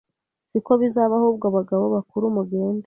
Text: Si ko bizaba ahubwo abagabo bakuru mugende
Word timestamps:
Si 0.49 0.57
ko 0.65 0.71
bizaba 0.81 1.13
ahubwo 1.19 1.45
abagabo 1.47 1.85
bakuru 1.95 2.23
mugende 2.35 2.79